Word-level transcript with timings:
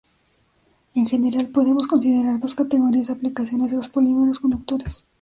En 0.95 1.05
general, 1.05 1.49
podemos 1.49 1.85
considerar 1.85 2.39
dos 2.39 2.55
categorías 2.55 3.05
de 3.05 3.13
aplicaciones 3.13 3.69
de 3.69 3.77
los 3.77 3.87
polímeros 3.89 4.39
conductores. 4.39 5.05